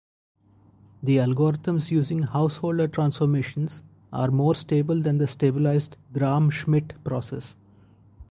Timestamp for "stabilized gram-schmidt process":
5.27-7.55